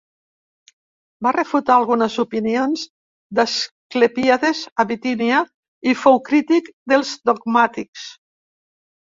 Va 1.25 1.33
refutar 1.35 1.75
algunes 1.81 2.15
opinions 2.23 2.85
d'Asclepíades 3.41 4.63
de 4.81 4.87
Bitínia 4.93 5.43
i 5.93 5.97
fou 6.07 6.19
crític 6.33 6.73
dels 6.95 7.15
dogmàtics. 7.33 8.09